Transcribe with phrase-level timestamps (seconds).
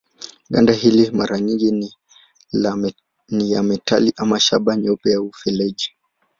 [0.49, 1.71] Ganda hili mara nyingi
[3.31, 5.95] ni ya metali ama shaba nyeupe au feleji.